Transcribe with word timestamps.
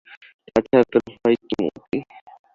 তাছাড়া 0.45 0.83
তোর 0.91 1.01
ভয় 1.13 1.35
কী 1.41 1.57
মতি? 1.65 1.97